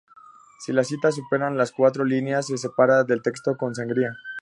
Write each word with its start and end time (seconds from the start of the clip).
Si 0.65 0.73
las 0.73 0.87
citas 0.87 1.13
superan 1.13 1.57
las 1.57 1.71
cuatro 1.71 2.03
líneas, 2.03 2.47
se 2.47 2.57
separará 2.57 3.03
del 3.03 3.21
texto 3.21 3.55
con 3.55 3.75
sangría. 3.75 4.15